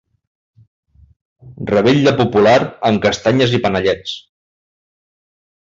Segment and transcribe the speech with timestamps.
[1.71, 2.55] Revetlla popular
[2.91, 4.15] amb castanyes i panellets.